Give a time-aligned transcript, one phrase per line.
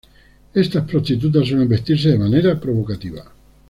[0.61, 3.25] Estas prostitutas suelen vestirse de manera provocativa.